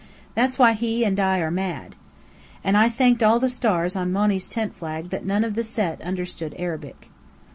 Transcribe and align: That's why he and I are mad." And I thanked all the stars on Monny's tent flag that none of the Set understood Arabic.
That's 0.33 0.57
why 0.57 0.73
he 0.73 1.03
and 1.05 1.19
I 1.19 1.37
are 1.41 1.51
mad." 1.51 1.95
And 2.63 2.75
I 2.75 2.89
thanked 2.89 3.21
all 3.21 3.39
the 3.39 3.49
stars 3.49 3.95
on 3.95 4.11
Monny's 4.11 4.49
tent 4.49 4.75
flag 4.75 5.11
that 5.11 5.25
none 5.27 5.43
of 5.43 5.53
the 5.53 5.63
Set 5.63 6.01
understood 6.01 6.55
Arabic. 6.57 7.11